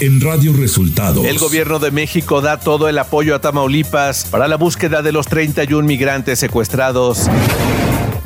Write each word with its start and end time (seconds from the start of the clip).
en 0.00 0.20
Radio 0.20 0.54
Resultados. 0.54 1.26
El 1.26 1.38
gobierno 1.38 1.78
de 1.78 1.90
México 1.90 2.40
da 2.40 2.58
todo 2.58 2.88
el 2.88 2.98
apoyo 2.98 3.34
a 3.34 3.40
Tamaulipas 3.40 4.26
para 4.30 4.48
la 4.48 4.56
búsqueda 4.56 5.02
de 5.02 5.12
los 5.12 5.26
31 5.26 5.86
migrantes 5.86 6.38
secuestrados. 6.38 7.28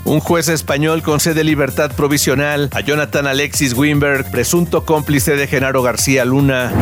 Un 0.04 0.20
juez 0.20 0.48
español 0.48 1.02
concede 1.02 1.42
libertad 1.42 1.90
provisional 1.92 2.70
a 2.72 2.80
Jonathan 2.80 3.26
Alexis 3.26 3.72
Wimberg, 3.74 4.30
presunto 4.30 4.84
cómplice 4.84 5.34
de 5.34 5.48
Genaro 5.48 5.82
García 5.82 6.24
Luna. 6.24 6.72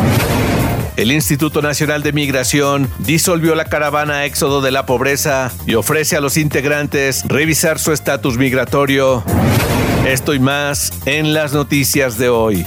El 0.97 1.11
Instituto 1.11 1.63
Nacional 1.63 2.03
de 2.03 2.13
Migración 2.13 2.91
disolvió 2.99 3.55
la 3.55 3.65
caravana 3.65 4.27
Éxodo 4.27 4.61
de 4.61 4.73
la 4.73 4.85
Pobreza 4.85 5.51
y 5.67 5.75
ofrece 5.75 6.17
a 6.17 6.21
los 6.21 6.37
integrantes 6.37 7.25
revisar 7.27 7.79
su 7.79 7.93
estatus 7.93 8.37
migratorio. 8.37 9.25
Esto 10.07 10.35
y 10.35 10.39
más 10.39 10.93
en 11.07 11.33
las 11.33 11.55
noticias 11.55 12.19
de 12.19 12.29
hoy. 12.29 12.67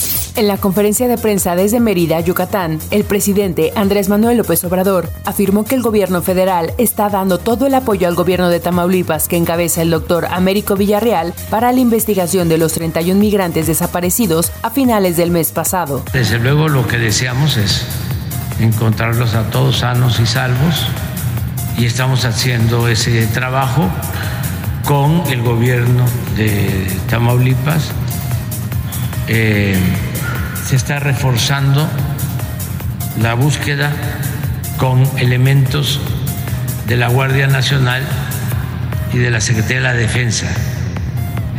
En 0.41 0.47
la 0.47 0.57
conferencia 0.57 1.07
de 1.07 1.19
prensa 1.19 1.55
desde 1.55 1.79
Mérida, 1.79 2.19
Yucatán, 2.19 2.79
el 2.89 3.03
presidente 3.03 3.71
Andrés 3.75 4.09
Manuel 4.09 4.37
López 4.37 4.63
Obrador 4.63 5.07
afirmó 5.23 5.65
que 5.65 5.75
el 5.75 5.83
gobierno 5.83 6.23
federal 6.23 6.73
está 6.79 7.09
dando 7.09 7.37
todo 7.37 7.67
el 7.67 7.75
apoyo 7.75 8.07
al 8.07 8.15
gobierno 8.15 8.49
de 8.49 8.59
Tamaulipas 8.59 9.27
que 9.27 9.37
encabeza 9.37 9.83
el 9.83 9.91
doctor 9.91 10.25
Américo 10.31 10.75
Villarreal 10.75 11.35
para 11.51 11.71
la 11.71 11.79
investigación 11.79 12.49
de 12.49 12.57
los 12.57 12.73
31 12.73 13.19
migrantes 13.19 13.67
desaparecidos 13.67 14.51
a 14.63 14.71
finales 14.71 15.15
del 15.15 15.29
mes 15.29 15.51
pasado. 15.51 16.03
Desde 16.11 16.39
luego 16.39 16.69
lo 16.69 16.87
que 16.87 16.97
deseamos 16.97 17.57
es 17.57 17.85
encontrarlos 18.59 19.35
a 19.35 19.43
todos 19.51 19.77
sanos 19.77 20.19
y 20.19 20.25
salvos 20.25 20.87
y 21.77 21.85
estamos 21.85 22.25
haciendo 22.25 22.87
ese 22.87 23.27
trabajo 23.27 23.87
con 24.85 25.21
el 25.27 25.43
gobierno 25.43 26.03
de 26.35 26.87
Tamaulipas. 27.07 27.91
Eh, 29.27 29.77
se 30.65 30.75
está 30.75 30.99
reforzando 30.99 31.87
la 33.21 33.33
búsqueda 33.33 33.91
con 34.77 35.03
elementos 35.17 35.99
de 36.87 36.97
la 36.97 37.07
Guardia 37.07 37.47
Nacional 37.47 38.03
y 39.13 39.17
de 39.17 39.29
la 39.31 39.41
Secretaría 39.41 39.77
de 39.77 39.83
la 39.83 39.93
Defensa, 39.93 40.47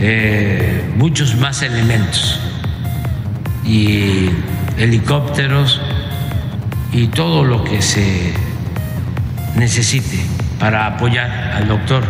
eh, 0.01 0.91
muchos 0.97 1.37
más 1.37 1.63
elementos 1.63 2.41
y 3.65 4.31
helicópteros 4.79 5.81
y 6.93 7.09
todo 7.09 7.45
lo 7.45 7.65
que 7.65 7.83
se 7.83 8.33
necesite 9.57 10.19
para 10.59 10.87
apoyar 10.87 11.31
al 11.57 11.69
doctor 11.69 12.05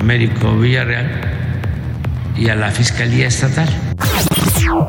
Américo 0.00 0.56
Villarreal 0.56 1.10
y 2.36 2.48
a 2.48 2.54
la 2.54 2.70
Fiscalía 2.70 3.26
Estatal. 3.26 3.87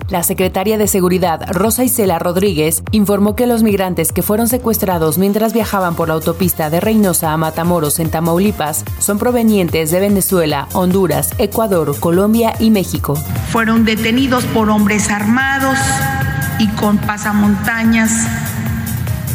La 0.10 0.24
secretaria 0.24 0.78
de 0.78 0.88
Seguridad, 0.88 1.42
Rosa 1.52 1.84
Isela 1.84 2.20
Rodríguez, 2.20 2.84
informó 2.92 3.36
que 3.36 3.48
los 3.48 3.64
migrantes 3.64 4.12
que 4.12 4.22
fueron 4.22 4.48
secuestrados 4.48 5.18
mientras 5.18 5.54
viajaban 5.54 5.96
por 5.96 6.08
la 6.08 6.16
autopista 6.16 6.70
de 6.70 6.80
Reynosa 6.80 7.32
a 7.32 7.38
Matamoros 7.38 8.00
en 8.00 8.10
Tamaulipas 8.10 8.86
son 9.00 9.18
provenientes 9.18 9.92
de 9.92 10.00
Venezuela, 10.00 10.68
Honduras, 10.74 11.32
Ecuador, 11.38 11.98
Colombia 12.00 12.54
y 12.60 12.72
México. 12.72 13.16
Fueron 13.52 13.86
detenidos 13.86 14.44
por 14.46 14.70
hombres 14.70 15.10
armados 15.10 15.78
y 16.60 16.68
con 16.70 16.98
pasamontañas 16.98 18.28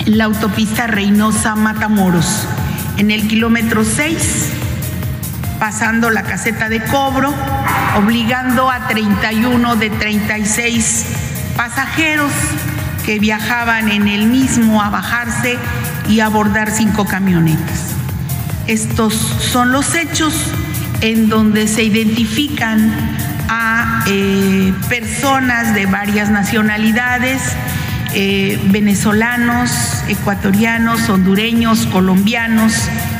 en 0.06 0.19
la 0.19 0.25
autopista 0.25 0.87
Reynosa-Matamoros, 0.87 2.47
en 2.99 3.10
el 3.10 3.27
kilómetro 3.27 3.84
6 3.84 4.53
pasando 5.59 6.10
la 6.10 6.22
caseta 6.22 6.69
de 6.69 6.83
cobro, 6.84 7.33
obligando 7.97 8.71
a 8.71 8.87
31 8.88 9.77
de 9.77 9.91
36 9.91 11.06
pasajeros 11.56 12.32
que 13.05 13.19
viajaban 13.19 13.91
en 13.91 14.09
el 14.09 14.27
mismo 14.27 14.82
a 14.82 14.91
bajarse 14.91 15.59
y 16.09 16.21
abordar 16.21 16.71
cinco 16.71 17.04
camionetas. 17.04 17.94
Estos 18.66 19.15
son 19.15 19.72
los 19.72 19.94
hechos 19.94 20.34
en 21.00 21.28
donde 21.28 21.69
se 21.69 21.84
identifican 21.84 22.93
a 23.49 24.04
eh, 24.06 24.72
personas 24.88 25.75
de 25.75 25.84
varias 25.87 26.31
nacionalidades, 26.31 27.43
eh, 28.15 28.59
venezolanos, 28.71 29.71
ecuatorianos, 30.09 31.09
hondureños, 31.10 31.87
colombianos 31.87 32.72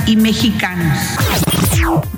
y 0.06 0.16
mexicanos. 0.16 0.98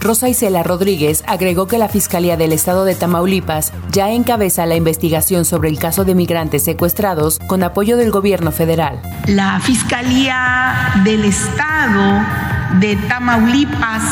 Rosa 0.00 0.28
Isela 0.28 0.62
Rodríguez 0.62 1.24
agregó 1.26 1.66
que 1.66 1.78
la 1.78 1.88
Fiscalía 1.88 2.36
del 2.36 2.52
Estado 2.52 2.84
de 2.84 2.94
Tamaulipas 2.94 3.72
ya 3.90 4.10
encabeza 4.10 4.66
la 4.66 4.76
investigación 4.76 5.44
sobre 5.44 5.68
el 5.68 5.78
caso 5.78 6.04
de 6.04 6.14
migrantes 6.14 6.64
secuestrados 6.64 7.38
con 7.46 7.62
apoyo 7.62 7.96
del 7.96 8.10
gobierno 8.10 8.52
federal. 8.52 9.00
La 9.26 9.60
Fiscalía 9.60 10.92
del 11.04 11.24
Estado 11.24 12.24
de 12.80 12.96
Tamaulipas 13.08 14.02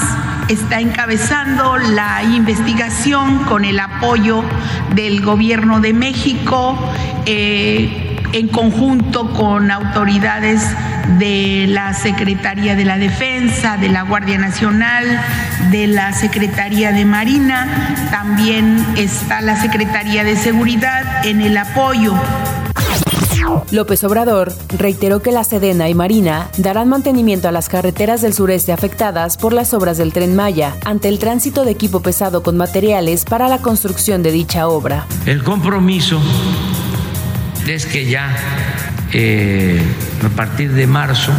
está 0.48 0.80
encabezando 0.80 1.76
la 1.78 2.22
investigación 2.22 3.38
con 3.44 3.64
el 3.64 3.80
apoyo 3.80 4.42
del 4.94 5.22
gobierno 5.22 5.80
de 5.80 5.92
México 5.92 6.76
eh, 7.26 8.18
en 8.32 8.48
conjunto 8.48 9.30
con 9.30 9.70
autoridades 9.70 10.62
de 11.18 11.66
la 11.68 11.94
Secretaría 11.94 12.74
de 12.74 12.84
la 12.84 12.98
Defensa, 12.98 13.76
de 13.76 13.88
la 13.88 14.02
Guardia 14.02 14.38
Nacional, 14.38 15.04
de 15.70 15.86
la 15.86 16.12
Secretaría 16.12 16.92
de 16.92 17.04
Marina, 17.04 18.08
también 18.10 18.84
está 18.96 19.40
la 19.40 19.60
Secretaría 19.60 20.24
de 20.24 20.36
Seguridad 20.36 21.26
en 21.26 21.40
el 21.40 21.56
apoyo 21.56 22.14
López 23.70 24.04
Obrador 24.04 24.52
reiteró 24.76 25.20
que 25.20 25.32
la 25.32 25.44
Sedena 25.44 25.88
y 25.88 25.94
Marina 25.94 26.48
darán 26.58 26.88
mantenimiento 26.88 27.48
a 27.48 27.52
las 27.52 27.68
carreteras 27.68 28.22
del 28.22 28.32
sureste 28.32 28.72
afectadas 28.72 29.36
por 29.36 29.52
las 29.52 29.74
obras 29.74 29.98
del 29.98 30.12
tren 30.12 30.34
Maya 30.34 30.76
ante 30.84 31.08
el 31.08 31.18
tránsito 31.18 31.64
de 31.64 31.72
equipo 31.72 32.00
pesado 32.00 32.42
con 32.42 32.56
materiales 32.56 33.24
para 33.24 33.48
la 33.48 33.58
construcción 33.58 34.22
de 34.22 34.32
dicha 34.32 34.68
obra. 34.68 35.06
El 35.26 35.42
compromiso 35.42 36.20
es 37.66 37.86
que 37.86 38.06
ya 38.06 38.36
eh, 39.12 39.80
a 40.24 40.28
partir 40.30 40.72
de 40.72 40.86
marzo, 40.86 41.32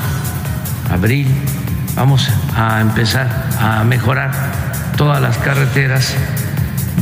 abril, 0.90 1.28
vamos 1.95 2.29
a 2.56 2.81
empezar 2.81 3.28
a 3.59 3.83
mejorar 3.83 4.31
todas 4.97 5.22
las 5.22 5.38
carreteras, 5.38 6.13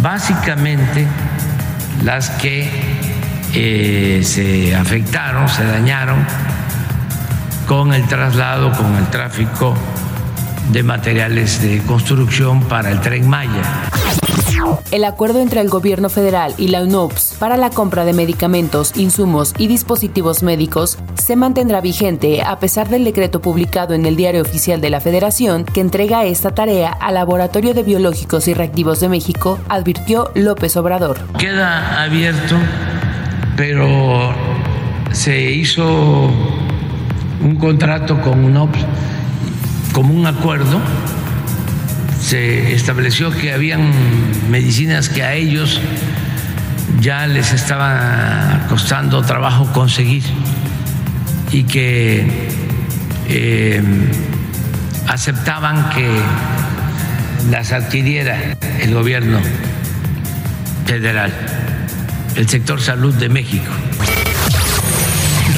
básicamente 0.01 1.07
las 2.03 2.29
que 2.31 2.69
eh, 3.53 4.21
se 4.23 4.75
afectaron, 4.75 5.47
se 5.49 5.65
dañaron 5.65 6.25
con 7.67 7.93
el 7.93 8.05
traslado, 8.07 8.71
con 8.71 8.95
el 8.95 9.07
tráfico 9.07 9.75
de 10.71 10.83
materiales 10.83 11.61
de 11.61 11.79
construcción 11.83 12.61
para 12.63 12.91
el 12.91 13.01
tren 13.01 13.27
Maya. 13.27 13.89
El 14.91 15.03
acuerdo 15.03 15.39
entre 15.39 15.61
el 15.61 15.69
gobierno 15.69 16.09
federal 16.09 16.53
y 16.57 16.67
la 16.67 16.83
UNOPS 16.83 17.35
para 17.39 17.57
la 17.57 17.69
compra 17.69 18.05
de 18.05 18.13
medicamentos, 18.13 18.95
insumos 18.95 19.53
y 19.57 19.67
dispositivos 19.67 20.43
médicos 20.43 20.97
se 21.15 21.35
mantendrá 21.35 21.81
vigente 21.81 22.41
a 22.43 22.59
pesar 22.59 22.89
del 22.89 23.03
decreto 23.03 23.41
publicado 23.41 23.93
en 23.93 24.05
el 24.05 24.15
Diario 24.15 24.41
Oficial 24.41 24.81
de 24.81 24.89
la 24.89 25.01
Federación 25.01 25.65
que 25.65 25.81
entrega 25.81 26.25
esta 26.25 26.53
tarea 26.53 26.91
al 26.91 27.15
Laboratorio 27.15 27.73
de 27.73 27.83
Biológicos 27.83 28.47
y 28.47 28.53
Reactivos 28.53 28.99
de 28.99 29.09
México, 29.09 29.59
advirtió 29.69 30.31
López 30.35 30.77
Obrador. 30.77 31.19
Queda 31.37 32.03
abierto, 32.03 32.55
pero 33.57 34.33
se 35.11 35.51
hizo 35.51 36.29
un 37.43 37.55
contrato 37.59 38.21
con 38.21 38.45
UNOPS 38.45 38.85
como 39.93 40.13
un 40.13 40.25
acuerdo 40.25 40.81
se 42.19 42.73
estableció 42.73 43.31
que 43.31 43.53
habían 43.53 43.91
medicinas 44.49 45.07
que 45.07 45.23
a 45.23 45.33
ellos 45.35 45.79
ya 46.99 47.27
les 47.27 47.53
estaba 47.53 48.65
costando 48.69 49.21
trabajo 49.21 49.71
conseguir 49.71 50.23
y 51.51 51.63
que 51.63 52.49
eh, 53.27 53.83
aceptaban 55.07 55.89
que 55.91 56.09
las 57.51 57.71
adquiriera 57.71 58.55
el 58.79 58.93
gobierno 58.93 59.39
federal, 60.85 61.31
el 62.35 62.49
sector 62.49 62.81
salud 62.81 63.13
de 63.13 63.29
México. 63.29 63.71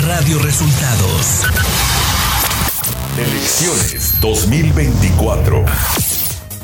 Radio 0.05 0.39
Resultados. 0.39 1.45
Elecciones 3.17 4.19
2024. 4.19 5.63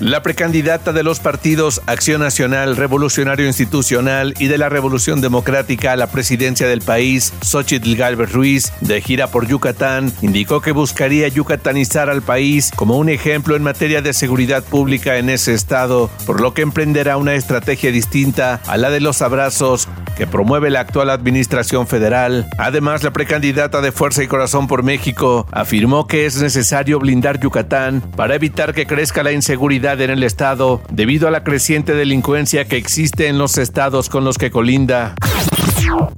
La 0.02 0.22
precandidata 0.22 0.92
de 0.92 1.04
los 1.04 1.22
partidos 1.22 1.82
Acción 1.86 2.20
Nacional, 2.20 2.76
Revolucionario 2.76 3.46
Institucional 3.46 4.34
y 4.38 4.48
de 4.48 4.58
la 4.58 4.68
Revolución 4.68 5.22
Democrática 5.22 5.94
a 5.94 5.96
la 5.96 6.08
presidencia 6.08 6.68
del 6.68 6.82
país, 6.82 7.32
Xochitl 7.42 7.96
Galvez 7.96 8.34
Ruiz, 8.34 8.74
de 8.82 9.00
gira 9.00 9.28
por 9.28 9.48
Yucatán, 9.48 10.12
indicó 10.22 10.60
que 10.60 10.74
buscaría 10.74 11.30
yucatanizar 11.30 12.10
al 12.10 12.22
país 12.22 12.72
como 12.76 12.98
un 12.98 13.08
ejemplo 13.08 13.56
en 13.56 13.64
materia 13.64 14.02
de 14.02 14.12
seguridad 14.12 14.64
pública 14.64 15.18
en 15.18 15.30
ese 15.30 15.54
estado, 15.54 16.10
por 16.26 16.42
lo 16.42 16.54
que 16.54 16.64
emprenderá 16.64 17.16
una 17.16 17.36
estrategia 17.36 17.92
distinta 17.92 18.60
a 18.68 18.76
la 18.76 18.90
de 18.90 19.00
los 19.00 19.22
abrazos 19.22 19.88
que 20.22 20.28
promueve 20.28 20.70
la 20.70 20.82
actual 20.82 21.10
administración 21.10 21.88
federal. 21.88 22.48
Además, 22.60 23.02
la 23.02 23.10
precandidata 23.10 23.82
de 23.82 23.92
Fuerza 23.92 24.22
y 24.22 24.28
Corazón 24.28 24.68
por 24.68 24.84
México 24.84 25.48
afirmó 25.52 26.06
que 26.06 26.28
es 26.28 26.40
necesario 26.40 27.00
blindar 27.00 27.40
Yucatán 27.40 28.04
para 28.16 28.36
evitar 28.36 28.76
que 28.76 28.86
crezca 28.86 29.24
la 29.24 29.32
inseguridad 29.32 30.00
en 30.00 30.12
el 30.12 30.22
estado 30.22 30.84
debido 30.92 31.28
a 31.28 31.32
la 31.32 31.44
creciente 31.44 31.96
delincuencia 31.96 32.66
que 32.66 32.78
existe 32.78 33.30
en 33.30 33.40
los 33.40 33.58
estados 33.58 34.10
con 34.10 34.24
los 34.24 34.38
que 34.38 34.52
colinda. 34.52 35.16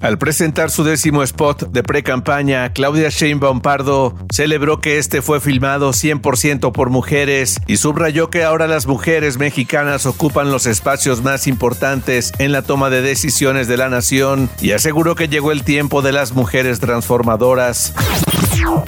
Al 0.01 0.17
presentar 0.17 0.69
su 0.69 0.83
décimo 0.83 1.23
spot 1.23 1.71
de 1.71 1.83
pre-campaña, 1.83 2.73
Claudia 2.73 3.09
Sheinbaum 3.09 3.61
Pardo 3.61 4.15
celebró 4.31 4.81
que 4.81 4.97
este 4.97 5.21
fue 5.21 5.39
filmado 5.39 5.91
100% 5.91 6.71
por 6.71 6.89
mujeres 6.89 7.59
y 7.67 7.77
subrayó 7.77 8.29
que 8.29 8.43
ahora 8.43 8.67
las 8.67 8.85
mujeres 8.85 9.37
mexicanas 9.37 10.05
ocupan 10.05 10.51
los 10.51 10.65
espacios 10.65 11.23
más 11.23 11.47
importantes 11.47 12.33
en 12.39 12.51
la 12.51 12.61
toma 12.61 12.89
de 12.89 13.01
decisiones 13.01 13.67
de 13.67 13.77
la 13.77 13.89
nación 13.89 14.49
y 14.61 14.71
aseguró 14.71 15.15
que 15.15 15.27
llegó 15.27 15.51
el 15.51 15.63
tiempo 15.63 16.01
de 16.01 16.11
las 16.11 16.33
mujeres 16.33 16.79
transformadoras. 16.79 17.93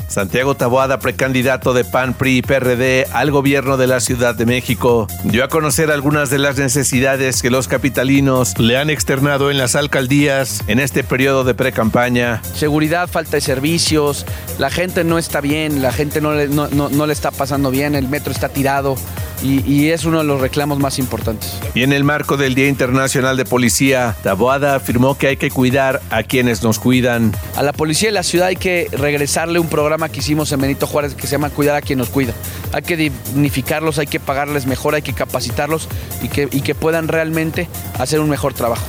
Santiago 0.08 0.56
Taboada, 0.56 1.00
precandidato 1.00 1.74
de 1.74 1.84
PAN, 1.84 2.14
PRI 2.14 2.38
y 2.38 2.42
PRD 2.42 3.08
al 3.12 3.32
gobierno 3.32 3.78
de 3.78 3.88
la 3.88 4.00
Ciudad 4.00 4.36
de 4.36 4.46
México, 4.46 5.08
dio 5.24 5.44
a 5.44 5.48
conocer 5.48 5.92
algunas 5.92 6.30
de 6.30 6.38
las 6.38 6.58
necesidades 6.58 7.42
que 7.42 7.50
los 7.50 7.68
capitalinos 7.68 8.58
le 8.60 8.78
han 8.78 8.90
externado 8.90 9.52
en 9.52 9.58
las 9.58 9.76
alcaldías 9.76 10.64
en 10.68 10.75
este 10.80 11.04
periodo 11.04 11.44
de 11.44 11.54
pre-campaña. 11.54 12.42
Seguridad, 12.54 13.08
falta 13.08 13.38
de 13.38 13.42
servicios, 13.42 14.26
la 14.58 14.70
gente 14.70 15.04
no 15.04 15.18
está 15.18 15.42
bien, 15.42 15.82
la 15.82 15.92
gente 15.92 16.22
no 16.22 16.34
le, 16.34 16.48
no, 16.48 17.08
le 17.08 17.14
está 17.14 17.32
pasando 17.32 17.72
bien, 17.72 17.96
el 17.96 18.08
metro 18.08 18.32
está 18.32 18.50
tirado 18.50 18.96
y, 19.44 19.70
y, 19.70 19.90
es 19.92 20.06
uno 20.06 20.20
de 20.20 20.24
los 20.24 20.42
reclamos 20.42 20.80
más 20.80 20.98
importantes. 20.98 21.60
Y 21.74 21.84
en 21.84 21.92
el 21.92 22.04
marco 22.04 22.38
del 22.38 22.56
Día 22.56 22.68
Internacional 22.68 23.38
de 23.38 23.46
Policía, 23.46 24.16
Taboada 24.24 24.76
afirmó 24.76 25.18
que 25.18 25.28
hay 25.28 25.38
que 25.38 25.52
cuidar 25.52 26.02
a 26.10 26.24
quienes 26.24 26.64
nos 26.64 26.80
cuidan. 26.80 27.34
A 27.56 27.64
la 27.64 27.74
policía 27.74 28.10
de 28.10 28.14
la 28.14 28.24
ciudad 28.24 28.48
hay 28.48 28.56
que 28.56 28.88
regresarle 28.92 29.60
un 29.60 29.68
programa 29.68 30.10
que 30.10 30.20
hicimos 30.20 30.52
en 30.52 30.62
Benito 30.62 30.88
Juárez 30.88 31.16
que 31.16 31.28
se 31.28 31.34
llama 31.34 31.50
Cuidar 31.50 31.76
a 31.76 31.82
quien 31.82 32.00
nos 32.00 32.10
cuida. 32.10 32.34
Hay 32.72 32.82
que 32.82 32.96
dignificarlos, 32.98 34.00
hay 34.00 34.08
que 34.08 34.20
pagarles 34.20 34.66
mejor, 34.66 34.96
hay 34.96 35.02
que 35.02 35.14
capacitarlos 35.14 35.90
y 36.22 36.30
que, 36.30 36.48
y 36.52 36.62
que 36.62 36.74
puedan 36.74 37.08
realmente 37.08 37.68
hacer 38.00 38.20
un 38.20 38.30
mejor 38.30 38.54
trabajo. 38.54 38.86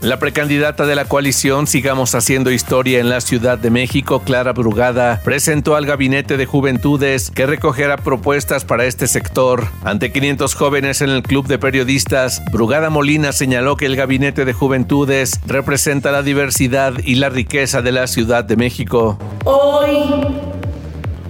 La 0.00 0.18
precandidata 0.18 0.86
de 0.86 0.94
la 0.94 1.04
coalición 1.04 1.66
Sigamos 1.66 2.14
Haciendo 2.14 2.50
Historia 2.50 3.00
en 3.00 3.08
la 3.08 3.20
Ciudad 3.20 3.58
de 3.58 3.70
México, 3.70 4.20
Clara 4.20 4.52
Brugada, 4.52 5.20
presentó 5.24 5.76
al 5.76 5.86
Gabinete 5.86 6.36
de 6.36 6.46
Juventudes 6.46 7.30
que 7.30 7.46
recogerá 7.46 7.96
propuestas 7.96 8.64
para 8.64 8.86
este 8.86 9.06
sector. 9.06 9.66
Ante 9.84 10.12
500 10.12 10.54
jóvenes 10.54 11.02
en 11.02 11.10
el 11.10 11.22
Club 11.22 11.46
de 11.46 11.58
Periodistas, 11.58 12.42
Brugada 12.52 12.90
Molina 12.90 13.32
señaló 13.32 13.76
que 13.76 13.86
el 13.86 13.96
Gabinete 13.96 14.44
de 14.44 14.52
Juventudes 14.52 15.40
representa 15.46 16.12
la 16.12 16.22
diversidad 16.22 16.94
y 17.04 17.16
la 17.16 17.28
riqueza 17.28 17.82
de 17.82 17.92
la 17.92 18.06
Ciudad 18.06 18.44
de 18.44 18.56
México. 18.56 19.18
Hoy, 19.44 19.98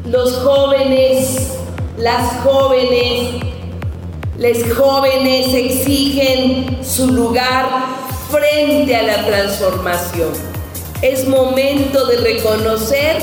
los 0.07 0.37
jóvenes, 0.37 1.59
las 1.97 2.41
jóvenes, 2.43 3.43
les 4.39 4.73
jóvenes 4.75 5.53
exigen 5.53 6.85
su 6.85 7.11
lugar 7.11 7.98
frente 8.31 8.95
a 8.95 9.03
la 9.03 9.27
transformación. 9.27 10.33
Es 11.03 11.27
momento 11.27 12.07
de 12.07 12.17
reconocer 12.19 13.23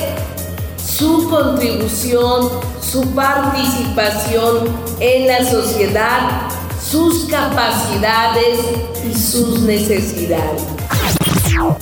su 0.78 1.30
contribución, 1.30 2.50
su 2.82 3.14
participación 3.14 4.70
en 5.00 5.28
la 5.28 5.44
sociedad, 5.44 6.50
sus 6.82 7.26
capacidades 7.26 8.60
y 9.04 9.14
sus 9.14 9.60
necesidades. 9.62 10.75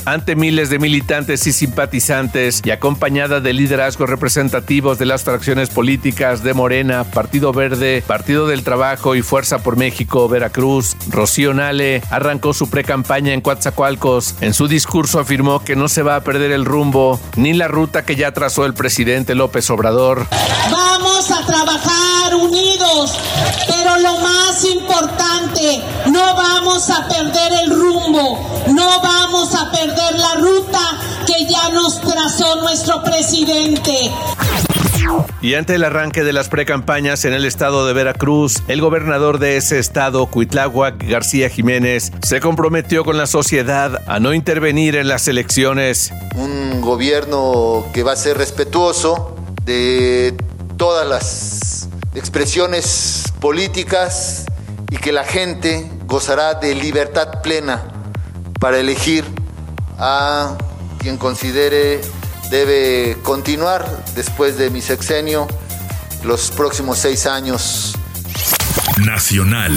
Ante 0.05 0.35
miles 0.35 0.69
de 0.69 0.79
militantes 0.79 1.47
y 1.47 1.53
simpatizantes 1.53 2.61
y 2.63 2.71
acompañada 2.71 3.39
de 3.39 3.53
liderazgos 3.53 4.09
representativos 4.09 4.99
de 4.99 5.05
las 5.05 5.23
fracciones 5.23 5.69
políticas 5.69 6.43
de 6.43 6.53
Morena, 6.53 7.03
Partido 7.03 7.53
Verde, 7.53 8.03
Partido 8.05 8.47
del 8.47 8.63
Trabajo 8.63 9.15
y 9.15 9.21
Fuerza 9.21 9.59
por 9.59 9.77
México, 9.77 10.27
Veracruz, 10.27 10.95
Rocío 11.09 11.53
Nale 11.53 12.01
arrancó 12.09 12.53
su 12.53 12.69
pre-campaña 12.69 13.33
en 13.33 13.41
Coatzacoalcos. 13.41 14.35
En 14.41 14.53
su 14.53 14.67
discurso 14.67 15.19
afirmó 15.19 15.63
que 15.63 15.75
no 15.75 15.87
se 15.87 16.03
va 16.03 16.15
a 16.15 16.23
perder 16.23 16.51
el 16.51 16.65
rumbo 16.65 17.19
ni 17.35 17.53
la 17.53 17.67
ruta 17.67 18.03
que 18.05 18.15
ya 18.15 18.31
trazó 18.31 18.65
el 18.65 18.73
presidente 18.73 19.35
López 19.35 19.69
Obrador. 19.69 20.27
Vamos 20.71 20.92
a 21.31 21.45
trabajar 21.45 22.35
unidos, 22.35 23.13
pero 23.67 23.97
lo 23.99 24.17
más 24.19 24.65
importante, 24.65 25.81
no 26.07 26.35
vamos 26.35 26.89
a 26.89 27.07
perder 27.07 27.51
el 27.63 27.69
rumbo, 27.69 28.39
no 28.67 29.01
vamos 29.01 29.55
a 29.55 29.71
perder 29.71 30.17
la 30.17 30.35
ruta 30.35 30.79
que 31.25 31.45
ya 31.45 31.69
nos 31.69 32.01
trazó 32.01 32.57
nuestro 32.57 33.03
presidente. 33.03 34.11
Y 35.41 35.53
ante 35.55 35.75
el 35.75 35.83
arranque 35.83 36.23
de 36.23 36.33
las 36.33 36.49
precampañas 36.49 37.25
en 37.25 37.33
el 37.33 37.45
estado 37.45 37.85
de 37.85 37.93
Veracruz, 37.93 38.63
el 38.67 38.81
gobernador 38.81 39.39
de 39.39 39.57
ese 39.57 39.79
estado, 39.79 40.25
Cuitláhuac 40.27 41.03
García 41.07 41.49
Jiménez, 41.49 42.11
se 42.23 42.39
comprometió 42.39 43.03
con 43.03 43.17
la 43.17 43.27
sociedad 43.27 44.01
a 44.07 44.19
no 44.19 44.33
intervenir 44.33 44.95
en 44.95 45.07
las 45.07 45.27
elecciones. 45.27 46.11
Un 46.35 46.81
gobierno 46.81 47.85
que 47.93 48.03
va 48.03 48.13
a 48.13 48.15
ser 48.15 48.37
respetuoso 48.37 49.35
de 49.65 50.35
todas 50.77 51.07
las 51.07 51.89
expresiones 52.15 53.31
políticas 53.39 54.45
y 54.89 54.97
que 54.97 55.11
la 55.11 55.23
gente 55.23 55.89
gozará 56.05 56.55
de 56.55 56.75
libertad 56.75 57.41
plena 57.41 57.83
para 58.59 58.79
elegir 58.79 59.25
a 59.97 60.57
quien 60.99 61.17
considere 61.17 62.01
debe 62.49 63.17
continuar 63.23 64.05
después 64.15 64.57
de 64.57 64.69
mi 64.69 64.81
sexenio 64.81 65.47
los 66.23 66.51
próximos 66.51 66.99
seis 66.99 67.25
años. 67.25 67.95
Nacional. 69.05 69.71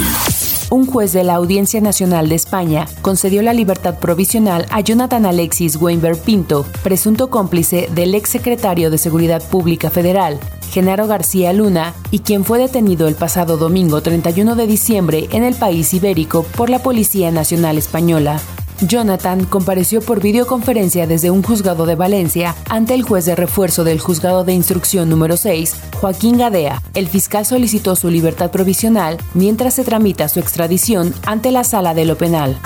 Un 0.68 0.84
juez 0.84 1.12
de 1.12 1.22
la 1.22 1.36
Audiencia 1.36 1.80
Nacional 1.80 2.28
de 2.28 2.34
España 2.34 2.86
concedió 3.00 3.40
la 3.40 3.52
libertad 3.52 4.00
provisional 4.00 4.66
a 4.70 4.80
Jonathan 4.80 5.24
Alexis 5.24 5.76
Weinberg 5.76 6.18
Pinto, 6.18 6.66
presunto 6.82 7.30
cómplice 7.30 7.88
del 7.94 8.16
exsecretario 8.16 8.90
de 8.90 8.98
Seguridad 8.98 9.48
Pública 9.48 9.90
Federal, 9.90 10.40
Genaro 10.72 11.06
García 11.06 11.52
Luna, 11.52 11.94
y 12.10 12.18
quien 12.18 12.44
fue 12.44 12.58
detenido 12.58 13.06
el 13.06 13.14
pasado 13.14 13.56
domingo 13.56 14.00
31 14.00 14.56
de 14.56 14.66
diciembre 14.66 15.28
en 15.30 15.44
el 15.44 15.54
país 15.54 15.94
ibérico 15.94 16.42
por 16.42 16.68
la 16.68 16.80
Policía 16.80 17.30
Nacional 17.30 17.78
Española. 17.78 18.40
Jonathan 18.80 19.44
compareció 19.44 20.00
por 20.00 20.20
videoconferencia 20.20 21.06
desde 21.06 21.30
un 21.30 21.42
juzgado 21.42 21.86
de 21.86 21.94
Valencia 21.94 22.54
ante 22.68 22.94
el 22.94 23.02
juez 23.02 23.24
de 23.24 23.34
refuerzo 23.34 23.84
del 23.84 24.00
juzgado 24.00 24.44
de 24.44 24.52
instrucción 24.52 25.08
número 25.08 25.36
6, 25.36 25.76
Joaquín 26.00 26.38
Gadea. 26.38 26.82
El 26.94 27.08
fiscal 27.08 27.46
solicitó 27.46 27.96
su 27.96 28.10
libertad 28.10 28.50
provisional 28.50 29.18
mientras 29.34 29.74
se 29.74 29.84
tramita 29.84 30.28
su 30.28 30.40
extradición 30.40 31.14
ante 31.26 31.52
la 31.52 31.64
sala 31.64 31.94
de 31.94 32.04
lo 32.04 32.16
penal. 32.16 32.58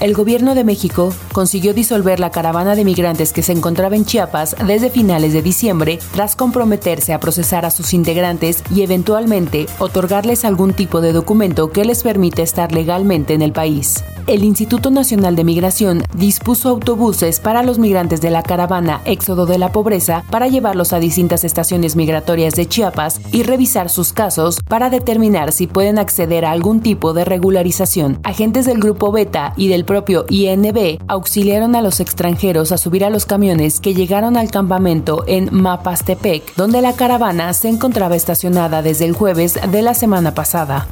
El 0.00 0.14
gobierno 0.14 0.54
de 0.54 0.64
México 0.64 1.12
consiguió 1.32 1.74
disolver 1.74 2.20
la 2.20 2.30
caravana 2.30 2.74
de 2.74 2.84
migrantes 2.84 3.32
que 3.32 3.42
se 3.42 3.52
encontraba 3.52 3.96
en 3.96 4.04
Chiapas 4.04 4.56
desde 4.66 4.90
finales 4.90 5.32
de 5.32 5.42
diciembre 5.42 5.98
tras 6.12 6.36
comprometerse 6.36 7.12
a 7.12 7.20
procesar 7.20 7.64
a 7.64 7.70
sus 7.70 7.94
integrantes 7.94 8.62
y 8.74 8.82
eventualmente 8.82 9.66
otorgarles 9.78 10.44
algún 10.44 10.72
tipo 10.72 11.00
de 11.00 11.12
documento 11.12 11.70
que 11.70 11.84
les 11.84 12.02
permite 12.02 12.42
estar 12.42 12.72
legalmente 12.72 13.34
en 13.34 13.42
el 13.42 13.52
país. 13.52 14.04
El 14.26 14.42
Instituto 14.42 14.90
Nacional 14.90 15.36
de 15.36 15.44
Migración 15.44 16.02
dispuso 16.16 16.68
autobuses 16.68 17.38
para 17.38 17.62
los 17.62 17.78
migrantes 17.78 18.20
de 18.20 18.30
la 18.30 18.42
caravana 18.42 19.00
Éxodo 19.04 19.46
de 19.46 19.56
la 19.56 19.70
Pobreza 19.70 20.24
para 20.30 20.48
llevarlos 20.48 20.92
a 20.92 20.98
distintas 20.98 21.44
estaciones 21.44 21.94
migratorias 21.94 22.54
de 22.54 22.66
Chiapas 22.66 23.20
y 23.30 23.44
revisar 23.44 23.88
sus 23.88 24.12
casos 24.12 24.58
para 24.66 24.90
determinar 24.90 25.52
si 25.52 25.68
pueden 25.68 25.98
acceder 25.98 26.44
a 26.44 26.50
algún 26.50 26.80
tipo 26.80 27.12
de 27.12 27.24
regularización. 27.24 28.18
Agentes 28.24 28.66
del 28.66 28.80
Grupo 28.80 29.12
Beta 29.12 29.52
y 29.56 29.65
del 29.68 29.84
propio 29.84 30.26
INB 30.28 30.98
auxiliaron 31.08 31.74
a 31.74 31.82
los 31.82 32.00
extranjeros 32.00 32.72
a 32.72 32.78
subir 32.78 33.04
a 33.04 33.10
los 33.10 33.26
camiones 33.26 33.80
que 33.80 33.94
llegaron 33.94 34.36
al 34.36 34.50
campamento 34.50 35.24
en 35.26 35.48
Mapastepec, 35.52 36.54
donde 36.56 36.82
la 36.82 36.94
caravana 36.94 37.52
se 37.52 37.68
encontraba 37.68 38.16
estacionada 38.16 38.82
desde 38.82 39.04
el 39.04 39.12
jueves 39.12 39.58
de 39.70 39.82
la 39.82 39.94
semana 39.94 40.34
pasada. 40.34 40.86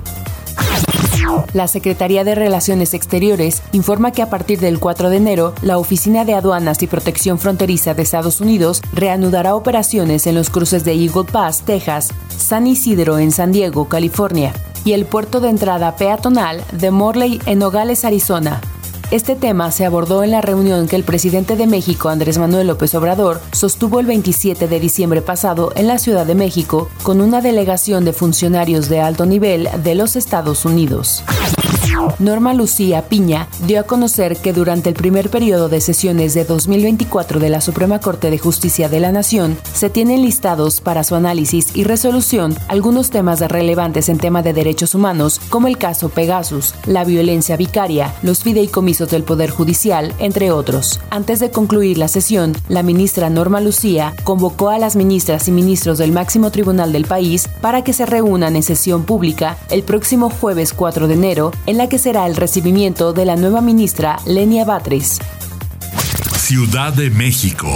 La 1.53 1.69
Secretaría 1.69 2.25
de 2.25 2.35
Relaciones 2.35 2.95
Exteriores 2.95 3.63
informa 3.73 4.13
que 4.13 4.23
a 4.23 4.31
partir 4.31 4.61
del 4.61 4.79
4 4.79 5.11
de 5.11 5.17
enero, 5.17 5.55
la 5.63 5.79
Oficina 5.79 6.25
de 6.25 6.35
Aduanas 6.35 6.83
y 6.83 6.87
Protección 6.87 7.39
Fronteriza 7.39 7.95
de 7.95 8.03
Estados 8.03 8.41
Unidos 8.41 8.83
reanudará 8.93 9.55
operaciones 9.55 10.27
en 10.27 10.35
los 10.35 10.51
cruces 10.51 10.85
de 10.85 10.93
Eagle 10.93 11.25
Pass, 11.25 11.63
Texas, 11.63 12.13
San 12.37 12.67
Isidro 12.67 13.19
en 13.19 13.33
San 13.33 13.53
Diego, 13.53 13.89
California, 13.89 14.53
y 14.85 14.93
el 14.93 15.07
puerto 15.07 15.41
de 15.41 15.49
entrada 15.49 15.97
peatonal 15.97 16.63
de 16.73 16.91
Morley 16.91 17.41
en 17.47 17.59
Nogales, 17.59 18.05
Arizona. 18.05 18.61
Este 19.15 19.37
tema 19.37 19.71
se 19.71 19.85
abordó 19.85 20.25
en 20.25 20.33
la 20.33 20.41
reunión 20.41 20.89
que 20.89 20.97
el 20.97 21.05
presidente 21.05 21.55
de 21.55 21.69
México, 21.69 22.09
Andrés 22.09 22.37
Manuel 22.37 22.67
López 22.67 22.97
Obrador, 22.97 23.41
sostuvo 23.53 24.01
el 24.01 24.07
27 24.07 24.67
de 24.67 24.81
diciembre 24.81 25.23
pasado 25.23 25.71
en 25.77 25.87
la 25.87 25.99
Ciudad 26.01 26.27
de 26.27 26.35
México 26.35 26.89
con 27.05 27.21
una 27.21 27.41
delegación 27.41 28.05
de 28.05 28.13
funcionarios 28.13 28.89
de 28.89 29.01
alto 29.01 29.25
nivel 29.25 29.69
de 29.85 29.95
los 29.95 30.17
Estados 30.17 30.65
Unidos. 30.65 31.23
Norma 32.19 32.55
Lucía 32.55 33.09
Piña 33.09 33.49
dio 33.67 33.81
a 33.81 33.85
conocer 33.85 34.37
que 34.37 34.53
durante 34.53 34.89
el 34.89 34.95
primer 34.95 35.31
periodo 35.31 35.69
de 35.69 35.81
sesiones 35.81 36.35
de 36.35 36.45
2024 36.45 37.41
de 37.41 37.49
la 37.49 37.61
Suprema 37.61 38.01
Corte 38.01 38.31
de 38.31 38.39
Justicia 38.39 38.89
de 38.89 39.01
la 39.01 39.13
Nación 39.13 39.57
se 39.73 39.91
tienen 39.91 40.23
listados 40.23 40.81
para 40.81 41.05
su 41.05 41.15
análisis 41.15 41.75
y 41.75 41.85
resolución 41.85 42.57
algunos 42.69 43.11
temas 43.11 43.41
relevantes 43.41 44.09
en 44.09 44.19
tema 44.19 44.43
de 44.43 44.53
derechos 44.53 44.95
humanos, 44.95 45.41
como 45.51 45.69
el 45.69 45.79
caso 45.79 46.09
Pegasus, 46.09 46.75
la 46.87 47.05
violencia 47.05 47.57
vicaria, 47.57 48.15
los 48.23 48.43
fideicomisos 48.43 49.11
del 49.11 49.23
Poder 49.23 49.51
Judicial, 49.51 50.13
entre 50.19 50.51
otros. 50.51 51.01
Antes 51.11 51.41
de 51.41 51.51
concluir 51.51 51.99
la 51.99 52.09
sesión, 52.09 52.57
la 52.69 52.83
ministra 52.83 53.31
Norma 53.31 53.61
Lucía 53.61 54.15
convocó 54.25 54.71
a 54.71 54.79
las 54.79 54.97
ministras 54.97 55.49
y 55.49 55.53
ministros 55.53 55.99
del 55.99 56.13
máximo 56.13 56.51
tribunal 56.51 56.93
del 56.93 57.05
país 57.05 57.49
para 57.61 57.83
que 57.83 57.93
se 57.93 58.07
reúnan 58.07 58.57
en 58.57 58.63
sesión 58.63 59.05
pública 59.05 59.57
el 59.71 59.83
próximo 59.83 60.31
jueves 60.31 60.73
4 60.73 61.09
de 61.09 61.15
enero 61.15 61.53
en 61.67 61.79
la 61.79 61.84
que 61.89 61.99
será 61.99 62.27
el 62.27 62.37
recibimiento 62.37 63.13
de 63.13 63.25
la 63.25 63.37
nueva 63.37 63.61
ministra 63.61 64.19
Lenia 64.27 64.65
Batres. 64.65 65.19
Ciudad 66.37 66.93
de 66.93 67.11
México. 67.11 67.69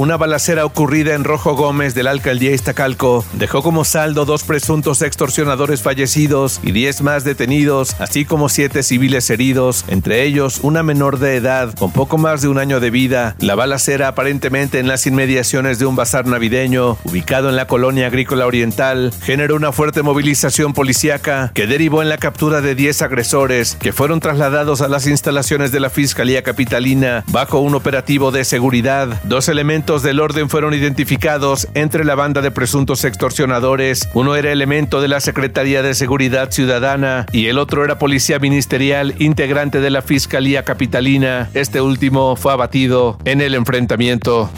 Una 0.00 0.16
balacera 0.16 0.64
ocurrida 0.64 1.14
en 1.14 1.24
Rojo 1.24 1.54
Gómez 1.54 1.94
de 1.94 2.02
la 2.02 2.10
alcaldía 2.10 2.52
Iztacalco 2.52 3.22
dejó 3.34 3.62
como 3.62 3.84
saldo 3.84 4.24
dos 4.24 4.44
presuntos 4.44 5.02
extorsionadores 5.02 5.82
fallecidos 5.82 6.58
y 6.62 6.72
diez 6.72 7.02
más 7.02 7.22
detenidos, 7.22 7.94
así 8.00 8.24
como 8.24 8.48
siete 8.48 8.82
civiles 8.82 9.28
heridos, 9.28 9.84
entre 9.88 10.22
ellos 10.22 10.60
una 10.62 10.82
menor 10.82 11.18
de 11.18 11.36
edad 11.36 11.74
con 11.74 11.92
poco 11.92 12.16
más 12.16 12.40
de 12.40 12.48
un 12.48 12.56
año 12.56 12.80
de 12.80 12.88
vida. 12.88 13.36
La 13.40 13.54
balacera 13.56 14.08
aparentemente 14.08 14.78
en 14.78 14.88
las 14.88 15.06
inmediaciones 15.06 15.78
de 15.78 15.84
un 15.84 15.96
bazar 15.96 16.24
navideño 16.24 16.96
ubicado 17.04 17.50
en 17.50 17.56
la 17.56 17.66
colonia 17.66 18.06
agrícola 18.06 18.46
oriental 18.46 19.12
generó 19.20 19.54
una 19.54 19.70
fuerte 19.70 20.02
movilización 20.02 20.72
policíaca 20.72 21.52
que 21.52 21.66
derivó 21.66 22.00
en 22.00 22.08
la 22.08 22.16
captura 22.16 22.62
de 22.62 22.74
10 22.74 23.02
agresores 23.02 23.76
que 23.78 23.92
fueron 23.92 24.20
trasladados 24.20 24.80
a 24.80 24.88
las 24.88 25.06
instalaciones 25.06 25.72
de 25.72 25.80
la 25.80 25.90
Fiscalía 25.90 26.42
Capitalina 26.42 27.22
bajo 27.30 27.58
un 27.58 27.74
operativo 27.74 28.30
de 28.30 28.46
seguridad. 28.46 29.20
Dos 29.24 29.50
elementos 29.50 29.89
del 29.98 30.20
orden 30.20 30.48
fueron 30.48 30.72
identificados 30.72 31.66
entre 31.74 32.04
la 32.04 32.14
banda 32.14 32.42
de 32.42 32.52
presuntos 32.52 33.04
extorsionadores. 33.04 34.08
Uno 34.14 34.36
era 34.36 34.52
elemento 34.52 35.00
de 35.00 35.08
la 35.08 35.18
Secretaría 35.18 35.82
de 35.82 35.94
Seguridad 35.94 36.52
Ciudadana 36.52 37.26
y 37.32 37.46
el 37.46 37.58
otro 37.58 37.84
era 37.84 37.98
policía 37.98 38.38
ministerial 38.38 39.16
integrante 39.18 39.80
de 39.80 39.90
la 39.90 40.00
Fiscalía 40.00 40.64
Capitalina. 40.64 41.50
Este 41.54 41.80
último 41.80 42.36
fue 42.36 42.52
abatido 42.52 43.18
en 43.24 43.40
el 43.40 43.56
enfrentamiento. 43.56 44.48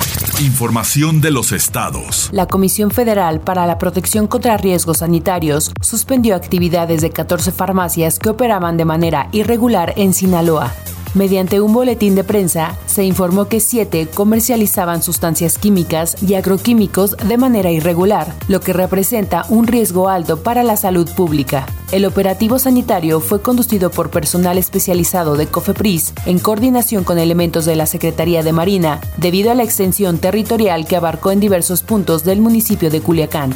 Información 0.42 1.22
de 1.22 1.30
los 1.30 1.52
estados. 1.52 2.28
La 2.30 2.46
Comisión 2.46 2.90
Federal 2.90 3.40
para 3.40 3.66
la 3.66 3.78
Protección 3.78 4.26
contra 4.26 4.58
Riesgos 4.58 4.98
Sanitarios 4.98 5.72
suspendió 5.80 6.34
actividades 6.34 7.00
de 7.00 7.08
14 7.08 7.52
farmacias 7.52 8.18
que 8.18 8.28
operaban 8.28 8.76
de 8.76 8.84
manera 8.84 9.28
irregular 9.32 9.94
en 9.96 10.12
Sinaloa. 10.12 10.74
Mediante 11.14 11.60
un 11.60 11.74
boletín 11.74 12.14
de 12.14 12.24
prensa, 12.24 12.74
se 12.86 13.04
informó 13.04 13.46
que 13.46 13.60
siete 13.60 14.08
comercializaban 14.08 15.02
sustancias 15.02 15.58
químicas 15.58 16.16
y 16.26 16.34
agroquímicos 16.34 17.16
de 17.18 17.36
manera 17.36 17.70
irregular, 17.70 18.32
lo 18.48 18.60
que 18.60 18.72
representa 18.72 19.44
un 19.50 19.66
riesgo 19.66 20.08
alto 20.08 20.42
para 20.42 20.62
la 20.62 20.78
salud 20.78 21.10
pública. 21.14 21.66
El 21.90 22.06
operativo 22.06 22.58
sanitario 22.58 23.20
fue 23.20 23.42
conducido 23.42 23.90
por 23.90 24.08
personal 24.08 24.56
especializado 24.56 25.36
de 25.36 25.48
COFEPRIS 25.48 26.14
en 26.24 26.38
coordinación 26.38 27.04
con 27.04 27.18
elementos 27.18 27.66
de 27.66 27.76
la 27.76 27.84
Secretaría 27.84 28.42
de 28.42 28.52
Marina, 28.52 28.98
debido 29.18 29.50
a 29.50 29.54
la 29.54 29.64
extensión 29.64 30.16
territorial 30.16 30.86
que 30.86 30.96
abarcó 30.96 31.30
en 31.30 31.40
diversos 31.40 31.82
puntos 31.82 32.24
del 32.24 32.40
municipio 32.40 32.90
de 32.90 33.02
Culiacán. 33.02 33.52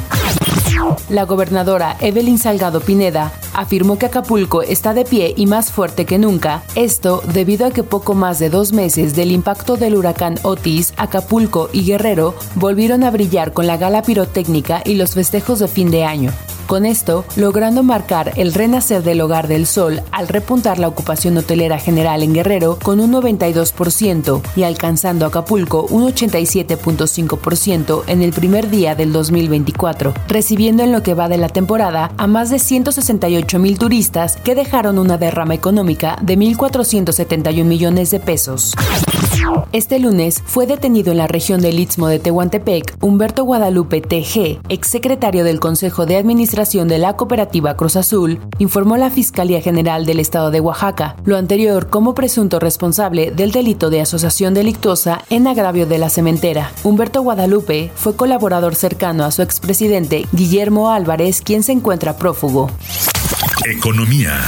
La 1.09 1.25
gobernadora 1.25 1.97
Evelyn 2.01 2.39
Salgado 2.39 2.81
Pineda 2.81 3.33
afirmó 3.55 3.99
que 3.99 4.07
Acapulco 4.07 4.63
está 4.63 4.93
de 4.93 5.05
pie 5.05 5.35
y 5.37 5.47
más 5.47 5.73
fuerte 5.73 6.05
que 6.05 6.19
nunca, 6.19 6.63
esto 6.75 7.23
debido 7.33 7.67
a 7.67 7.71
que 7.71 7.83
poco 7.83 8.15
más 8.15 8.39
de 8.39 8.51
dos 8.51 8.73
meses 8.73 9.15
del 9.15 9.31
impacto 9.31 9.77
del 9.77 9.97
huracán 9.97 10.35
Otis, 10.43 10.93
Acapulco 10.97 11.71
y 11.73 11.85
Guerrero 11.85 12.35
volvieron 12.55 13.05
a 13.05 13.11
brillar 13.11 13.53
con 13.53 13.67
la 13.67 13.77
gala 13.77 14.03
pirotécnica 14.03 14.83
y 14.85 14.95
los 14.95 15.15
festejos 15.15 15.61
de 15.61 15.69
fin 15.69 15.91
de 15.91 16.05
año. 16.05 16.33
Con 16.67 16.85
esto, 16.85 17.25
logrando 17.37 17.85
marcar 17.85 18.33
el 18.35 18.53
renacer 18.53 19.05
del 19.05 19.21
hogar 19.21 19.47
del 19.47 19.67
sol 19.67 20.03
al 20.11 20.27
repuntar 20.27 20.81
la 20.81 20.89
ocupación 20.89 21.37
hotelera 21.37 21.79
general 21.79 22.25
en 22.25 22.35
Guerrero 22.35 22.77
con 22.83 22.99
un 22.99 23.13
92% 23.13 24.43
y 24.57 24.65
alcanzando 24.65 25.27
Acapulco 25.27 25.87
un 25.91 26.03
87.5% 26.13 28.03
en 28.09 28.21
el 28.21 28.33
primer 28.33 28.69
día 28.69 28.97
del 28.97 29.13
2024, 29.13 30.13
recibiendo 30.27 30.83
en 30.83 30.91
lo 30.91 31.05
que 31.05 31.15
va 31.15 31.29
de 31.29 31.39
la 31.39 31.49
temporada 31.49 32.11
a 32.17 32.27
más 32.27 32.51
de 32.51 32.59
168 32.59 33.61
mil 33.61 33.79
turistas 33.79 34.37
que 34.37 34.57
dejaron 34.57 34.99
una 34.99 35.19
derrama 35.19 35.55
económica 35.55 36.19
de 36.21 36.37
1.471 36.37 37.63
millones 37.63 38.11
de 38.11 38.19
pesos. 38.19 38.75
Este 39.73 40.01
lunes 40.01 40.43
fue 40.45 40.67
detenido 40.67 41.13
en 41.13 41.19
la 41.19 41.29
región 41.29 41.61
del 41.61 41.79
Istmo 41.79 42.09
de 42.09 42.19
Tehuantepec 42.19 42.97
Humberto 43.01 43.45
Guadalupe 43.45 44.01
TG, 44.01 44.59
exsecretario 44.69 45.45
del 45.45 45.61
Consejo 45.61 46.07
de 46.07 46.17
Administración 46.17 46.56
de 46.57 46.97
la 46.97 47.17
Cooperativa 47.17 47.77
Cruz 47.77 47.97
Azul, 47.97 48.41
informó 48.59 48.97
la 48.97 49.11
Fiscalía 49.11 49.61
General 49.61 50.07
del 50.07 50.21
Estado 50.21 50.51
de 50.51 50.61
Oaxaca, 50.61 51.15
lo 51.27 51.37
anterior 51.37 51.91
como 51.91 52.15
presunto 52.15 52.59
responsable 52.59 53.31
del 53.31 53.53
delito 53.53 53.91
de 53.91 54.01
asociación 54.01 54.55
delictuosa 54.55 55.21
en 55.29 55.47
agravio 55.49 55.85
de 55.85 55.99
la 55.99 56.09
cementera. 56.09 56.73
Humberto 56.83 57.21
Guadalupe 57.21 57.93
fue 57.95 58.17
colaborador 58.17 58.75
cercano 58.75 59.27
a 59.27 59.33
su 59.33 59.43
expresidente 59.43 60.25
Guillermo 60.33 60.91
Álvarez, 60.91 61.43
quien 61.43 61.63
se 61.63 61.73
encuentra 61.73 62.17
prófugo. 62.17 62.71
Economía. 63.67 64.41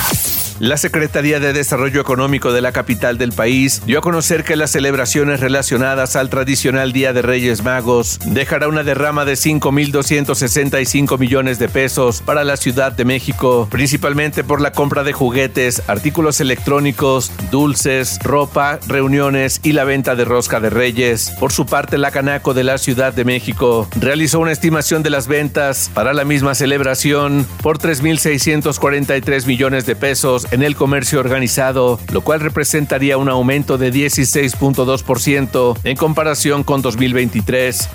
La 0.61 0.77
Secretaría 0.77 1.38
de 1.38 1.53
Desarrollo 1.53 2.00
Económico 2.00 2.53
de 2.53 2.61
la 2.61 2.73
capital 2.73 3.17
del 3.17 3.31
país 3.31 3.81
dio 3.87 4.00
a 4.00 4.03
conocer 4.03 4.43
que 4.43 4.57
las 4.57 4.73
celebraciones 4.73 5.38
relacionadas 5.38 6.17
al 6.17 6.31
tradicional 6.31 6.93
Día 6.93 7.12
de 7.12 7.23
Reyes 7.23 7.62
Magos 7.62 8.19
dejará 8.27 8.67
una 8.67 8.83
derrama 8.83 9.25
de 9.25 9.35
5.265 9.35 11.17
millones 11.17 11.61
de 11.61 11.69
pesos 11.69 12.23
para 12.23 12.43
la 12.43 12.57
Ciudad 12.57 12.91
de 12.91 13.05
México, 13.05 13.69
principalmente 13.71 14.43
por 14.43 14.61
la 14.61 14.73
compra 14.73 15.05
de 15.05 15.12
juguetes, 15.12 15.81
artículos 15.87 16.41
electrónicos, 16.41 17.31
dulces, 17.53 18.19
ropa, 18.25 18.81
reuniones 18.88 19.61
y 19.62 19.75
la 19.75 19.85
venta 19.85 20.17
de 20.17 20.25
rosca 20.25 20.59
de 20.59 20.71
reyes. 20.71 21.35
Por 21.38 21.53
su 21.53 21.67
parte, 21.67 21.99
la 21.99 22.11
Canaco 22.11 22.53
de 22.53 22.65
la 22.65 22.79
Ciudad 22.79 23.12
de 23.12 23.25
México 23.25 23.88
realizó 24.00 24.41
una 24.41 24.50
estimación 24.50 25.05
de 25.05 25.11
las 25.11 25.29
ventas 25.29 25.88
para 25.95 26.12
la 26.12 26.25
misma 26.25 26.57
celebración 26.57 27.47
por 27.62 27.79
3.643 27.79 29.47
millones 29.47 29.87
de 29.87 29.95
pesos 29.95 30.48
en 30.50 30.62
el 30.62 30.76
comercio 30.76 31.21
organizado, 31.21 31.99
lo 32.12 32.21
cual 32.23 32.40
representaría 32.40 33.17
un 33.19 33.28
aumento 33.28 33.78
de 33.78 33.93
16.2% 33.93 35.78
en 35.85 35.97
comparación 35.97 36.64
con 36.64 36.83
2023. 36.83 37.88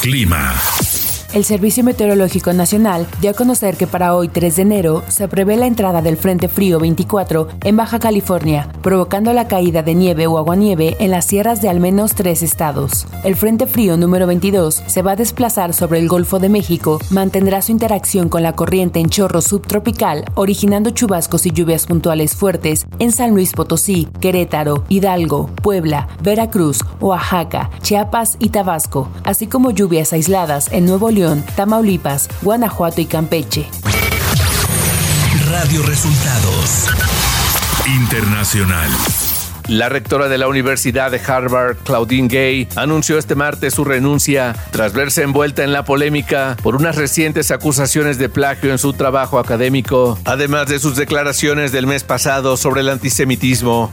Clima. 0.00 0.54
El 1.32 1.46
Servicio 1.46 1.82
Meteorológico 1.82 2.52
Nacional 2.52 3.06
dio 3.22 3.30
a 3.30 3.32
conocer 3.34 3.78
que 3.78 3.86
para 3.86 4.14
hoy 4.14 4.28
3 4.28 4.54
de 4.54 4.62
enero 4.62 5.02
se 5.08 5.28
prevé 5.28 5.56
la 5.56 5.66
entrada 5.66 6.02
del 6.02 6.18
Frente 6.18 6.46
Frío 6.46 6.78
24 6.78 7.48
en 7.64 7.74
Baja 7.74 7.98
California, 7.98 8.68
provocando 8.82 9.32
la 9.32 9.48
caída 9.48 9.82
de 9.82 9.94
nieve 9.94 10.26
o 10.26 10.36
aguanieve 10.36 10.94
en 11.00 11.10
las 11.10 11.24
sierras 11.24 11.62
de 11.62 11.70
al 11.70 11.80
menos 11.80 12.14
tres 12.14 12.42
estados. 12.42 13.06
El 13.24 13.34
Frente 13.36 13.66
Frío 13.66 13.96
número 13.96 14.26
22 14.26 14.82
se 14.86 15.00
va 15.00 15.12
a 15.12 15.16
desplazar 15.16 15.72
sobre 15.72 16.00
el 16.00 16.08
Golfo 16.08 16.38
de 16.38 16.50
México, 16.50 16.98
mantendrá 17.08 17.62
su 17.62 17.72
interacción 17.72 18.28
con 18.28 18.42
la 18.42 18.52
corriente 18.52 19.00
en 19.00 19.08
chorro 19.08 19.40
subtropical, 19.40 20.26
originando 20.34 20.90
chubascos 20.90 21.46
y 21.46 21.50
lluvias 21.50 21.86
puntuales 21.86 22.36
fuertes 22.36 22.86
en 22.98 23.10
San 23.10 23.30
Luis 23.30 23.52
Potosí, 23.52 24.06
Querétaro, 24.20 24.84
Hidalgo, 24.90 25.46
Puebla, 25.62 26.08
Veracruz, 26.22 26.80
Oaxaca, 27.00 27.70
Chiapas 27.80 28.36
y 28.38 28.50
Tabasco, 28.50 29.08
así 29.24 29.46
como 29.46 29.70
lluvias 29.70 30.12
aisladas 30.12 30.70
en 30.72 30.84
Nuevo 30.84 31.10
León 31.22 31.44
Tamaulipas, 31.54 32.28
Guanajuato 32.42 33.00
y 33.00 33.06
Campeche. 33.06 33.68
Radio 35.48 35.80
Resultados. 35.84 36.88
Internacional. 37.86 38.90
La 39.68 39.88
rectora 39.88 40.26
de 40.26 40.36
la 40.36 40.48
Universidad 40.48 41.12
de 41.12 41.20
Harvard, 41.24 41.76
Claudine 41.84 42.26
Gay, 42.26 42.68
anunció 42.74 43.18
este 43.18 43.36
martes 43.36 43.74
su 43.74 43.84
renuncia 43.84 44.56
tras 44.72 44.94
verse 44.94 45.22
envuelta 45.22 45.62
en 45.62 45.72
la 45.72 45.84
polémica 45.84 46.56
por 46.60 46.74
unas 46.74 46.96
recientes 46.96 47.52
acusaciones 47.52 48.18
de 48.18 48.28
plagio 48.28 48.72
en 48.72 48.78
su 48.78 48.92
trabajo 48.92 49.38
académico, 49.38 50.18
además 50.24 50.66
de 50.66 50.80
sus 50.80 50.96
declaraciones 50.96 51.70
del 51.70 51.86
mes 51.86 52.02
pasado 52.02 52.56
sobre 52.56 52.80
el 52.80 52.88
antisemitismo. 52.88 53.92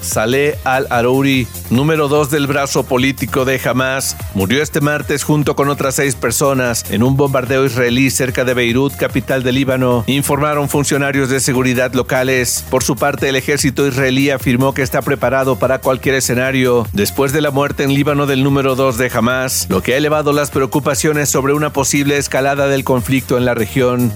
Saleh 0.00 0.58
al-Arouri, 0.64 1.46
número 1.70 2.08
2 2.08 2.30
del 2.30 2.46
brazo 2.46 2.82
político 2.84 3.44
de 3.44 3.60
Hamas, 3.62 4.16
murió 4.34 4.62
este 4.62 4.80
martes 4.80 5.22
junto 5.22 5.54
con 5.54 5.68
otras 5.68 5.96
seis 5.96 6.14
personas 6.14 6.84
en 6.90 7.02
un 7.02 7.16
bombardeo 7.16 7.64
israelí 7.64 8.10
cerca 8.10 8.44
de 8.44 8.54
Beirut, 8.54 8.94
capital 8.96 9.42
de 9.42 9.52
Líbano, 9.52 10.04
informaron 10.06 10.68
funcionarios 10.68 11.28
de 11.28 11.40
seguridad 11.40 11.92
locales. 11.92 12.64
Por 12.70 12.82
su 12.82 12.96
parte, 12.96 13.28
el 13.28 13.36
ejército 13.36 13.86
israelí 13.86 14.30
afirmó 14.30 14.72
que 14.72 14.82
está 14.82 15.02
preparado 15.02 15.56
para 15.56 15.80
cualquier 15.80 16.14
escenario 16.14 16.86
después 16.92 17.32
de 17.32 17.40
la 17.40 17.50
muerte 17.50 17.82
en 17.82 17.94
Líbano 17.94 18.26
del 18.26 18.42
número 18.42 18.74
2 18.74 18.98
de 18.98 19.10
Hamas, 19.12 19.66
lo 19.68 19.82
que 19.82 19.94
ha 19.94 19.98
elevado 19.98 20.32
las 20.32 20.50
preocupaciones 20.50 21.28
sobre 21.28 21.52
una 21.52 21.72
posible 21.72 22.16
escalada 22.16 22.68
del 22.68 22.84
conflicto 22.84 23.36
en 23.36 23.44
la 23.44 23.54
región. 23.54 24.12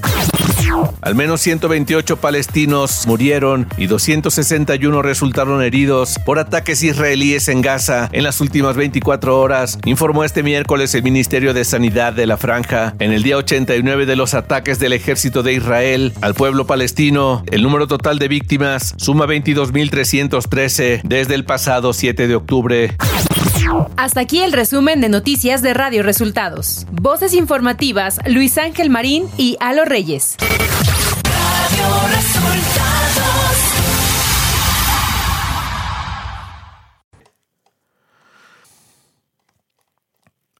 Al 1.00 1.14
menos 1.14 1.40
128 1.40 2.16
palestinos 2.18 3.06
murieron 3.06 3.66
y 3.76 3.86
261 3.86 5.02
resultaron 5.02 5.62
heridos 5.62 6.18
por 6.24 6.38
ataques 6.38 6.82
israelíes 6.82 7.48
en 7.48 7.60
Gaza 7.60 8.08
en 8.12 8.22
las 8.22 8.40
últimas 8.40 8.76
24 8.76 9.38
horas, 9.38 9.78
informó 9.84 10.24
este 10.24 10.42
miércoles 10.42 10.94
el 10.94 11.02
Ministerio 11.02 11.54
de 11.54 11.64
Sanidad 11.64 12.12
de 12.12 12.26
la 12.26 12.36
Franja. 12.36 12.94
En 12.98 13.12
el 13.12 13.22
día 13.22 13.36
89 13.36 14.06
de 14.06 14.16
los 14.16 14.34
ataques 14.34 14.78
del 14.78 14.92
ejército 14.92 15.42
de 15.42 15.54
Israel 15.54 16.12
al 16.20 16.34
pueblo 16.34 16.66
palestino, 16.66 17.42
el 17.50 17.62
número 17.62 17.86
total 17.86 18.18
de 18.18 18.28
víctimas 18.28 18.94
suma 18.96 19.26
22.313 19.26 21.02
desde 21.02 21.34
el 21.34 21.44
pasado 21.44 21.92
7 21.92 22.28
de 22.28 22.34
octubre. 22.34 22.96
Hasta 23.96 24.20
aquí 24.20 24.40
el 24.40 24.52
resumen 24.52 25.00
de 25.00 25.08
noticias 25.08 25.62
de 25.62 25.74
Radio 25.74 26.02
Resultados. 26.02 26.86
Voces 26.90 27.34
informativas 27.34 28.18
Luis 28.26 28.58
Ángel 28.58 28.90
Marín 28.90 29.26
y 29.36 29.56
Alo 29.60 29.84
Reyes. 29.84 30.36
Radio 30.40 31.84